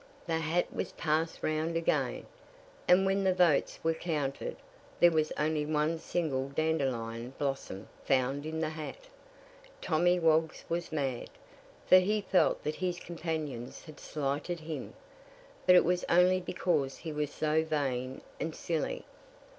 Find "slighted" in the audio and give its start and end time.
13.99-14.61